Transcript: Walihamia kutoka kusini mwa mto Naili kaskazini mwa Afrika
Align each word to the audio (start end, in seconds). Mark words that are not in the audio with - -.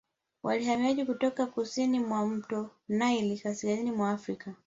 Walihamia 0.43 1.05
kutoka 1.05 1.45
kusini 1.45 1.99
mwa 1.99 2.27
mto 2.27 2.69
Naili 2.89 3.35
kaskazini 3.39 3.91
mwa 3.91 4.11
Afrika 4.11 4.53